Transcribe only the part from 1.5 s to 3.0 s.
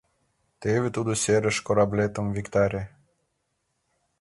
«кораблетым» виктаре...